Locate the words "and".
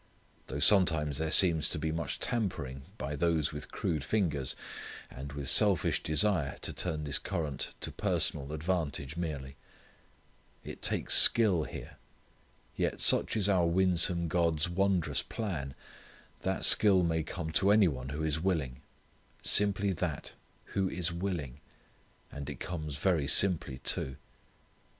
5.11-5.33, 22.31-22.49